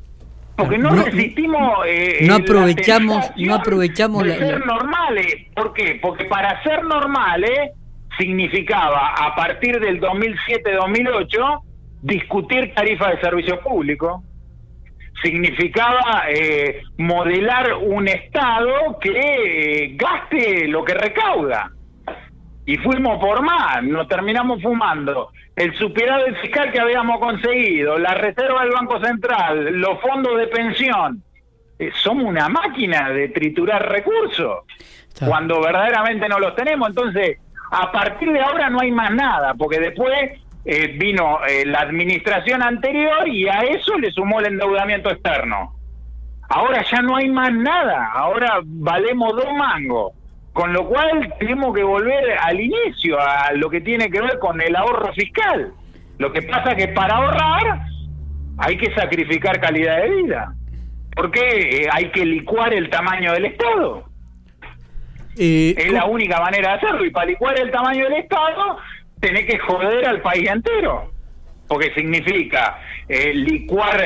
porque 0.55 0.77
no, 0.77 0.89
resistimos 0.91 1.79
eh, 1.87 2.19
no 2.27 2.35
aprovechamos 2.35 3.31
no 3.37 3.55
aprovechamos 3.55 4.23
de 4.23 4.37
ser 4.37 4.65
normales. 4.65 5.47
¿por 5.55 5.73
qué? 5.73 5.99
porque 6.01 6.25
para 6.25 6.61
ser 6.63 6.83
normales 6.83 7.71
significaba 8.17 9.15
a 9.15 9.35
partir 9.35 9.79
del 9.79 9.99
2007-2008 10.01 11.61
discutir 12.01 12.73
tarifas 12.73 13.15
de 13.15 13.21
servicio 13.21 13.59
público. 13.61 14.23
Significaba 15.23 16.23
eh, 16.29 16.81
modelar 16.97 17.75
un 17.75 18.07
estado 18.07 18.97
que 18.99 19.11
eh, 19.11 19.95
gaste 19.95 20.67
lo 20.67 20.83
que 20.83 20.95
recauda 20.95 21.71
y 22.71 22.77
fuimos 22.77 23.19
por 23.19 23.41
más, 23.43 23.83
nos 23.83 24.07
terminamos 24.07 24.61
fumando 24.61 25.31
el 25.57 25.77
superávit 25.77 26.37
fiscal 26.37 26.71
que 26.71 26.79
habíamos 26.79 27.19
conseguido, 27.19 27.97
la 27.97 28.13
reserva 28.13 28.61
del 28.61 28.71
Banco 28.71 28.97
Central, 29.03 29.73
los 29.73 29.99
fondos 29.99 30.37
de 30.37 30.47
pensión. 30.47 31.21
Eh, 31.77 31.91
somos 32.01 32.23
una 32.23 32.47
máquina 32.47 33.09
de 33.09 33.27
triturar 33.27 33.89
recursos 33.89 34.59
cuando 35.19 35.59
verdaderamente 35.59 36.29
no 36.29 36.39
los 36.39 36.55
tenemos. 36.55 36.87
Entonces, 36.87 37.39
a 37.71 37.91
partir 37.91 38.31
de 38.31 38.39
ahora 38.39 38.69
no 38.69 38.79
hay 38.79 38.91
más 38.91 39.11
nada, 39.11 39.53
porque 39.55 39.81
después 39.81 40.39
eh, 40.63 40.95
vino 40.97 41.45
eh, 41.45 41.65
la 41.65 41.81
administración 41.81 42.63
anterior 42.63 43.27
y 43.27 43.49
a 43.49 43.63
eso 43.63 43.97
le 43.97 44.11
sumó 44.11 44.39
el 44.39 44.45
endeudamiento 44.45 45.09
externo. 45.09 45.75
Ahora 46.47 46.85
ya 46.89 47.01
no 47.01 47.17
hay 47.17 47.27
más 47.29 47.51
nada, 47.51 48.13
ahora 48.13 48.61
valemos 48.63 49.35
dos 49.35 49.51
mangos. 49.57 50.13
Con 50.53 50.73
lo 50.73 50.87
cual 50.87 51.33
tenemos 51.39 51.73
que 51.73 51.83
volver 51.83 52.37
al 52.39 52.59
inicio, 52.59 53.19
a 53.19 53.53
lo 53.53 53.69
que 53.69 53.81
tiene 53.81 54.09
que 54.09 54.21
ver 54.21 54.37
con 54.39 54.61
el 54.61 54.75
ahorro 54.75 55.13
fiscal. 55.13 55.73
Lo 56.17 56.31
que 56.33 56.41
pasa 56.41 56.75
que 56.75 56.89
para 56.89 57.15
ahorrar 57.15 57.81
hay 58.57 58.77
que 58.77 58.93
sacrificar 58.93 59.59
calidad 59.59 60.01
de 60.01 60.09
vida. 60.09 60.53
Porque? 61.15 61.39
Eh, 61.41 61.87
hay 61.91 62.09
que 62.11 62.25
licuar 62.25 62.73
el 62.73 62.89
tamaño 62.89 63.33
del 63.33 63.45
Estado. 63.45 64.05
Eh, 65.37 65.73
es 65.77 65.91
la 65.91 66.05
única 66.05 66.39
manera 66.39 66.69
de 66.69 66.75
hacerlo. 66.75 67.05
Y 67.05 67.11
para 67.11 67.27
licuar 67.27 67.59
el 67.59 67.71
tamaño 67.71 68.03
del 68.05 68.19
Estado, 68.19 68.77
tenés 69.19 69.45
que 69.45 69.57
joder 69.59 70.05
al 70.05 70.21
país 70.21 70.49
entero. 70.49 71.11
Porque 71.67 71.93
significa 71.93 72.79
eh, 73.07 73.33
licuar 73.33 74.05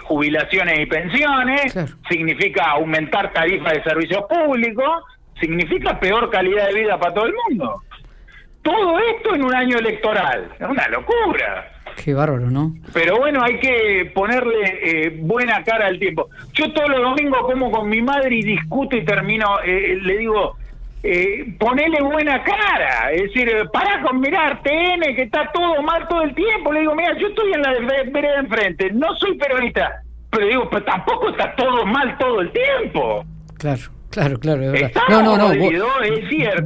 jubilaciones 0.00 0.80
y 0.80 0.86
pensiones, 0.86 1.74
significa 2.08 2.70
aumentar 2.70 3.32
tarifas 3.34 3.74
de 3.74 3.82
servicios 3.82 4.24
públicos, 4.28 5.04
significa 5.40 5.98
peor 5.98 6.30
calidad 6.30 6.68
de 6.68 6.74
vida 6.74 6.98
para 6.98 7.14
todo 7.14 7.26
el 7.26 7.34
mundo. 7.48 7.82
Todo 8.62 8.98
esto 8.98 9.34
en 9.34 9.44
un 9.44 9.54
año 9.54 9.78
electoral, 9.78 10.50
es 10.58 10.66
una 10.66 10.88
locura. 10.88 11.70
Qué 12.02 12.14
bárbaro, 12.14 12.50
¿no? 12.50 12.74
Pero 12.92 13.18
bueno, 13.18 13.42
hay 13.42 13.58
que 13.60 14.10
ponerle 14.14 14.56
eh, 14.82 15.18
buena 15.20 15.62
cara 15.62 15.86
al 15.86 15.98
tiempo. 15.98 16.28
Yo 16.54 16.72
todos 16.72 16.88
los 16.88 17.02
domingos 17.02 17.40
como 17.42 17.70
con 17.70 17.88
mi 17.88 18.02
madre 18.02 18.36
y 18.36 18.42
discuto 18.42 18.96
y 18.96 19.04
termino, 19.04 19.60
eh, 19.64 19.98
le 20.02 20.18
digo, 20.18 20.56
eh, 21.02 21.54
ponele 21.58 22.00
buena 22.02 22.42
cara. 22.42 23.12
Es 23.12 23.24
decir, 23.24 23.50
para 23.72 24.00
con 24.02 24.20
mirar 24.20 24.62
TN, 24.62 25.14
que 25.14 25.22
está 25.22 25.50
todo 25.52 25.82
mal 25.82 26.08
todo 26.08 26.22
el 26.22 26.34
tiempo. 26.34 26.72
Le 26.72 26.80
digo, 26.80 26.94
mira, 26.94 27.16
yo 27.18 27.28
estoy 27.28 27.52
en 27.52 27.62
la 27.62 27.72
vereda 28.10 28.40
enfrente, 28.40 28.90
no 28.90 29.14
soy 29.16 29.36
peronista. 29.36 30.02
Pero 30.30 30.46
digo, 30.46 30.68
pero 30.70 30.84
tampoco 30.84 31.28
está 31.28 31.54
todo 31.54 31.84
mal 31.86 32.16
todo 32.18 32.40
el 32.40 32.50
tiempo. 32.50 33.24
Claro. 33.58 33.93
Claro, 34.14 34.38
claro, 34.38 34.62
es 34.62 34.70
verdad. 34.70 35.02
no, 35.08 35.22
no, 35.22 35.36
no. 35.36 35.50
es 35.50 36.28
cierto. 36.28 36.62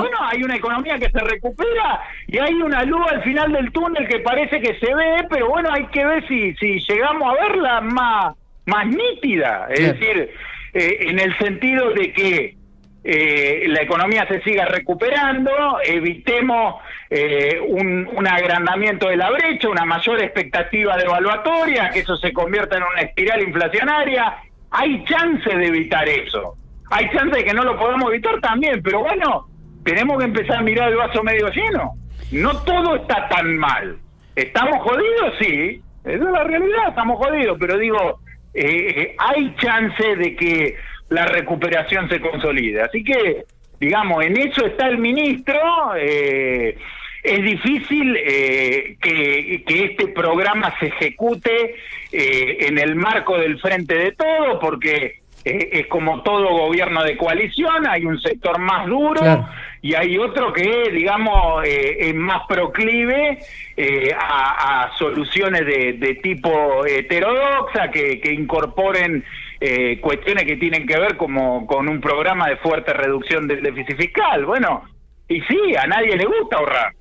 Bueno, 0.00 0.18
hay 0.20 0.42
una 0.42 0.56
economía 0.56 0.98
que 0.98 1.08
se 1.08 1.20
recupera 1.20 2.00
y 2.26 2.38
hay 2.38 2.54
una 2.54 2.82
luz 2.82 3.06
al 3.08 3.22
final 3.22 3.52
del 3.52 3.70
túnel 3.70 4.08
que 4.08 4.18
parece 4.18 4.60
que 4.60 4.76
se 4.80 4.92
ve, 4.92 5.24
pero 5.30 5.48
bueno, 5.48 5.70
hay 5.72 5.86
que 5.86 6.04
ver 6.04 6.26
si, 6.26 6.54
si 6.54 6.80
llegamos 6.80 7.22
a 7.32 7.40
verla 7.40 7.80
más, 7.82 8.34
más 8.66 8.86
nítida. 8.88 9.68
Es 9.70 9.92
decir, 9.92 10.30
eh, 10.74 10.96
en 11.02 11.20
el 11.20 11.38
sentido 11.38 11.90
de 11.90 12.12
que 12.12 12.56
eh, 13.04 13.68
la 13.68 13.82
economía 13.82 14.26
se 14.26 14.42
siga 14.42 14.64
recuperando, 14.64 15.52
evitemos 15.84 16.82
eh, 17.10 17.60
un, 17.64 18.08
un, 18.12 18.26
agrandamiento 18.26 19.08
de 19.08 19.18
la 19.18 19.30
brecha, 19.30 19.68
una 19.68 19.84
mayor 19.84 20.20
expectativa 20.20 20.96
de 20.96 21.04
evaluatoria, 21.04 21.90
que 21.90 22.00
eso 22.00 22.16
se 22.16 22.32
convierta 22.32 22.76
en 22.76 22.82
una 22.82 23.02
espiral 23.02 23.40
inflacionaria. 23.40 24.38
Hay 24.72 25.04
chance 25.04 25.48
de 25.48 25.66
evitar 25.66 26.08
eso. 26.08 26.56
Hay 26.90 27.10
chance 27.10 27.36
de 27.36 27.44
que 27.44 27.54
no 27.54 27.64
lo 27.64 27.78
podamos 27.78 28.10
evitar 28.10 28.40
también, 28.40 28.82
pero 28.82 29.00
bueno, 29.00 29.46
tenemos 29.84 30.18
que 30.18 30.24
empezar 30.24 30.58
a 30.58 30.62
mirar 30.62 30.90
el 30.90 30.96
vaso 30.96 31.22
medio 31.22 31.48
lleno. 31.48 31.94
No 32.30 32.62
todo 32.62 32.96
está 32.96 33.28
tan 33.28 33.56
mal. 33.56 33.98
¿Estamos 34.34 34.82
jodidos? 34.82 35.34
Sí, 35.40 35.82
es 36.04 36.20
la 36.20 36.44
realidad, 36.44 36.88
estamos 36.90 37.18
jodidos, 37.18 37.56
pero 37.58 37.76
digo, 37.76 38.20
eh, 38.54 39.14
hay 39.18 39.54
chance 39.56 40.16
de 40.16 40.36
que 40.36 40.76
la 41.08 41.26
recuperación 41.26 42.08
se 42.08 42.20
consolide. 42.20 42.82
Así 42.82 43.02
que, 43.02 43.44
digamos, 43.80 44.24
en 44.24 44.36
eso 44.36 44.64
está 44.66 44.88
el 44.88 44.98
ministro. 44.98 45.58
Eh, 45.96 46.76
es 47.22 47.42
difícil 47.42 48.16
eh, 48.16 48.96
que, 49.00 49.64
que, 49.66 49.84
este 49.84 50.08
programa 50.08 50.72
se 50.78 50.86
ejecute 50.86 51.74
en 52.12 52.78
el 52.78 52.94
marco 52.94 53.36
del 53.36 53.60
frente 53.60 53.94
de 53.94 54.12
todo, 54.12 54.58
porque 54.60 55.20
es 55.44 55.86
como 55.86 56.22
todo 56.22 56.48
gobierno 56.48 57.02
de 57.02 57.16
coalición, 57.16 57.86
hay 57.86 58.04
un 58.04 58.20
sector 58.20 58.58
más 58.58 58.86
duro 58.86 59.46
y 59.80 59.94
hay 59.94 60.18
otro 60.18 60.52
que, 60.52 60.90
digamos, 60.92 61.64
eh, 61.64 62.08
es 62.08 62.14
más 62.14 62.42
proclive 62.48 63.38
eh, 63.76 64.12
a, 64.18 64.90
soluciones 64.98 65.64
de, 65.64 66.18
tipo 66.22 66.84
heterodoxa, 66.84 67.90
que, 67.90 68.20
incorporen 68.32 69.24
eh, 69.60 70.00
cuestiones 70.00 70.44
que 70.44 70.56
tienen 70.56 70.86
que 70.86 70.98
ver 70.98 71.16
como 71.16 71.66
con 71.66 71.88
un 71.88 72.00
programa 72.00 72.48
de 72.48 72.56
fuerte 72.56 72.92
reducción 72.92 73.46
del 73.46 73.62
déficit 73.62 73.96
fiscal. 73.96 74.44
Bueno, 74.44 74.82
y 75.28 75.40
sí, 75.42 75.76
a 75.80 75.86
nadie 75.86 76.16
le 76.16 76.24
gusta 76.24 76.56
ahorrar. 76.56 76.97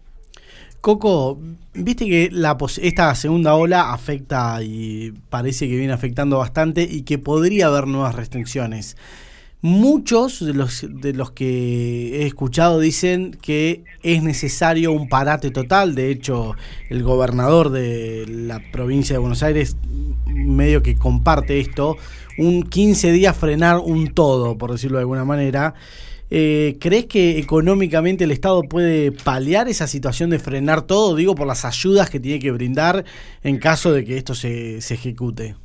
Coco, 0.81 1.39
viste 1.73 2.05
que 2.05 2.31
esta 2.81 3.13
segunda 3.15 3.55
ola 3.55 3.93
afecta 3.93 4.61
y 4.63 5.13
parece 5.29 5.67
que 5.67 5.75
viene 5.75 5.93
afectando 5.93 6.37
bastante 6.37 6.83
y 6.83 7.01
que 7.01 7.17
podría 7.17 7.67
haber 7.67 7.87
nuevas 7.87 8.15
restricciones. 8.15 8.95
Muchos 9.61 10.45
de 10.45 10.53
los, 10.53 10.85
de 10.87 11.13
los 11.13 11.31
que 11.31 12.21
he 12.21 12.27
escuchado 12.27 12.79
dicen 12.79 13.35
que 13.41 13.83
es 14.03 14.21
necesario 14.21 14.91
un 14.91 15.09
parate 15.09 15.49
total. 15.49 15.95
De 15.95 16.11
hecho, 16.11 16.55
el 16.89 17.01
gobernador 17.01 17.71
de 17.71 18.25
la 18.27 18.61
provincia 18.71 19.15
de 19.15 19.19
Buenos 19.19 19.41
Aires 19.41 19.75
medio 20.27 20.83
que 20.83 20.95
comparte 20.95 21.59
esto. 21.59 21.97
Un 22.37 22.63
15 22.63 23.11
días 23.11 23.35
frenar 23.35 23.79
un 23.79 24.13
todo, 24.13 24.59
por 24.59 24.71
decirlo 24.71 24.99
de 24.99 25.01
alguna 25.01 25.25
manera. 25.25 25.73
Eh, 26.29 26.77
¿Crees 26.81 27.05
que 27.05 27.39
económicamente 27.39 28.25
el 28.25 28.31
Estado 28.31 28.63
puede 28.63 29.11
paliar 29.11 29.67
esa 29.67 29.87
situación 29.87 30.29
de 30.29 30.39
frenar 30.39 30.81
todo? 30.81 31.15
Digo, 31.15 31.35
por 31.35 31.47
las 31.47 31.63
ayudas 31.63 32.09
que 32.09 32.19
tiene 32.19 32.39
que 32.39 32.51
brindar 32.51 33.05
en 33.43 33.57
caso 33.59 33.93
de 33.93 34.03
que 34.03 34.17
esto 34.17 34.35
se, 34.35 34.81
se 34.81 34.95
ejecute. 34.95 35.55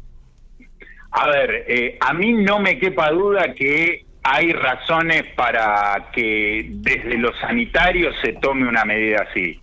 A 1.10 1.28
ver, 1.28 1.64
eh, 1.68 1.98
a 2.00 2.14
mí 2.14 2.32
no 2.32 2.58
me 2.58 2.78
quepa 2.78 3.10
duda 3.10 3.54
que 3.54 4.06
hay 4.22 4.52
razones 4.52 5.24
para 5.34 6.10
que 6.12 6.66
desde 6.70 7.18
los 7.18 7.38
sanitarios 7.40 8.14
se 8.22 8.34
tome 8.34 8.68
una 8.68 8.84
medida 8.84 9.26
así. 9.28 9.60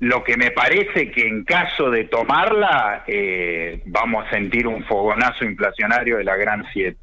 Lo 0.00 0.22
que 0.22 0.36
me 0.36 0.52
parece 0.52 1.10
que 1.10 1.26
en 1.26 1.44
caso 1.44 1.90
de 1.90 2.04
tomarla 2.04 3.02
eh, 3.08 3.82
vamos 3.86 4.26
a 4.26 4.30
sentir 4.30 4.66
un 4.66 4.84
fogonazo 4.84 5.44
inflacionario 5.44 6.18
de 6.18 6.24
la 6.24 6.36
gran 6.36 6.64
siete. 6.72 6.98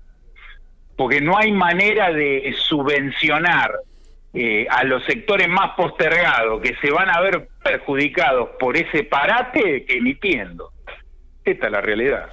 Porque 0.96 1.22
no 1.22 1.38
hay 1.38 1.52
manera 1.52 2.12
de 2.12 2.54
subvencionar 2.58 3.72
eh, 4.34 4.68
a 4.70 4.84
los 4.84 5.04
sectores 5.06 5.48
más 5.48 5.72
postergados 5.75 6.62
que 6.62 6.75
se 6.82 6.92
van 6.92 7.10
a 7.10 7.22
ver 7.22 7.48
perjudicados 7.64 8.50
por 8.60 8.78
ese 8.78 9.04
parate 9.04 9.86
que 9.86 9.98
emitiendo. 9.98 10.72
Esta 11.44 11.68
es 11.68 11.72
la 11.72 11.82
realidad. 11.82 12.30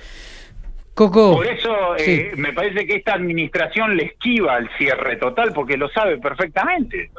Por 0.95 1.47
eso 1.47 1.97
eh, 1.97 2.33
me 2.37 2.53
parece 2.53 2.87
que 2.87 2.97
esta 2.97 3.15
administración 3.15 3.97
le 3.97 4.05
esquiva 4.05 4.57
al 4.57 4.69
cierre 4.77 5.17
total 5.17 5.53
porque 5.55 5.77
lo 5.77 5.89
sabe 5.89 6.19
perfectamente. 6.19 7.11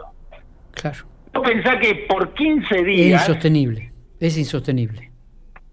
Claro. 0.72 1.06
No 1.34 1.42
pensá 1.42 1.80
que 1.80 1.96
por 2.08 2.34
15 2.34 2.84
días... 2.84 3.22
Es 3.22 3.28
insostenible, 3.30 3.92
es 4.20 4.38
insostenible. 4.38 5.12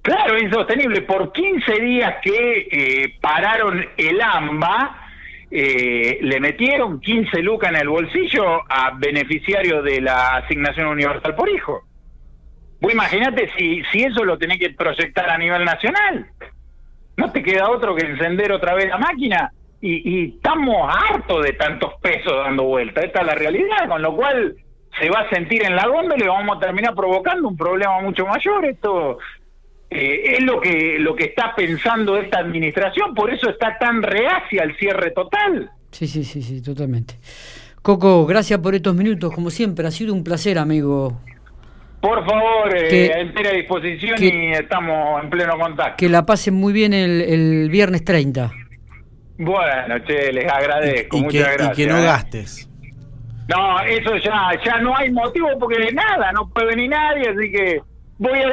Claro, 0.03 0.37
es 0.37 0.45
insostenible. 0.45 1.03
Por 1.03 1.31
15 1.33 1.73
días 1.81 2.15
que 2.23 2.69
eh, 2.71 3.15
pararon 3.21 3.87
el 3.99 4.21
AMBA, 4.21 5.00
eh, 5.51 6.19
le 6.21 6.41
metieron 6.41 7.01
15 7.01 7.43
lucas 7.43 7.71
en 7.71 7.77
el 7.77 7.89
bolsillo 7.89 8.61
a 8.69 8.93
beneficiarios 8.97 9.85
de 9.85 10.01
la 10.01 10.37
asignación 10.37 10.87
universal 10.89 11.35
por 11.35 11.49
hijo. 11.49 11.83
Vos 12.81 12.93
imaginate 12.93 13.51
si, 13.57 13.83
si 13.93 14.05
eso 14.05 14.25
lo 14.25 14.39
tenés 14.39 14.59
que 14.59 14.71
proyectar 14.71 15.29
a 15.29 15.37
nivel 15.37 15.65
nacional 15.65 16.27
no 17.21 17.31
te 17.31 17.43
queda 17.43 17.71
otro 17.71 17.95
que 17.95 18.07
encender 18.07 18.51
otra 18.51 18.75
vez 18.75 18.89
la 18.89 18.99
máquina 18.99 19.53
y, 19.83 20.37
estamos 20.37 20.95
hartos 20.95 21.43
de 21.45 21.53
tantos 21.55 21.95
pesos 22.03 22.33
dando 22.45 22.65
vuelta. 22.65 23.01
Esta 23.01 23.21
es 23.21 23.27
la 23.27 23.35
realidad, 23.35 23.89
con 23.89 24.03
lo 24.03 24.15
cual 24.15 24.57
se 24.99 25.09
va 25.09 25.21
a 25.21 25.31
sentir 25.31 25.65
en 25.65 25.75
la 25.75 25.87
góndola 25.87 26.23
y 26.23 26.29
vamos 26.29 26.57
a 26.57 26.61
terminar 26.61 26.95
provocando 26.95 27.49
un 27.49 27.57
problema 27.57 28.01
mucho 28.01 28.27
mayor. 28.27 28.65
Esto 28.67 29.19
eh, 29.91 30.37
es 30.37 30.43
lo 30.43 30.61
que, 30.61 30.99
lo 31.01 31.17
que 31.17 31.25
está 31.25 31.53
pensando 31.55 32.17
esta 32.17 32.39
administración, 32.39 33.13
por 33.15 33.33
eso 33.33 33.51
está 33.51 33.77
tan 33.79 34.03
reacia 34.03 34.63
al 34.63 34.77
cierre 34.77 35.11
total. 35.11 35.71
Sí, 35.91 36.07
sí, 36.07 36.23
sí, 36.23 36.43
sí, 36.43 36.63
totalmente. 36.63 37.15
Coco, 37.83 38.25
gracias 38.25 38.61
por 38.61 38.75
estos 38.75 38.95
minutos, 38.95 39.35
como 39.35 39.51
siempre, 39.51 39.87
ha 39.87 39.91
sido 39.91 40.15
un 40.15 40.23
placer, 40.23 40.59
amigo. 40.59 41.21
Por 42.01 42.25
favor, 42.25 42.75
eh, 42.75 43.13
entera 43.21 43.51
disposición 43.51 44.23
y 44.23 44.53
estamos 44.53 45.23
en 45.23 45.29
pleno 45.29 45.59
contacto. 45.59 45.97
Que 45.99 46.09
la 46.09 46.25
pasen 46.25 46.55
muy 46.55 46.73
bien 46.73 46.95
el, 46.95 47.21
el 47.21 47.69
viernes 47.69 48.05
30. 48.05 48.51
Bueno, 49.39 49.99
che, 50.07 50.33
les 50.33 50.51
agradezco. 50.51 51.17
Y, 51.17 51.23
muchas 51.23 51.49
que, 51.49 51.53
gracias. 51.53 51.79
Y 51.79 51.83
que 51.83 51.89
no 51.89 51.99
¿eh? 51.99 52.05
gastes. 52.05 52.71
No, 53.49 53.81
eso 53.81 54.17
ya, 54.19 54.51
ya 54.65 54.79
no 54.79 54.97
hay 54.97 55.11
motivo 55.11 55.49
porque 55.59 55.79
de 55.79 55.93
nada, 55.93 56.31
no 56.33 56.49
puede 56.51 56.69
venir 56.69 56.91
nadie, 56.91 57.29
así 57.29 57.51
que 57.51 57.81
voy 58.21 58.39
a... 58.39 58.53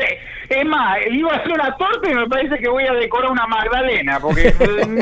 Es 0.49 0.65
más, 0.65 0.97
iba 1.11 1.33
a 1.33 1.35
hacer 1.35 1.51
una 1.51 1.75
torta 1.75 2.09
y 2.09 2.15
me 2.15 2.27
parece 2.27 2.57
que 2.57 2.69
voy 2.69 2.85
a 2.85 2.93
decorar 2.93 3.31
una 3.31 3.45
magdalena, 3.47 4.17
porque 4.19 4.53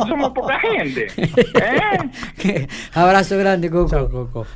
somos 0.08 0.32
poca 0.32 0.60
gente. 0.60 1.06
¿eh? 1.18 2.68
Abrazo 2.96 3.38
grande, 3.38 3.70
Coco. 3.70 4.10
Coco. 4.10 4.48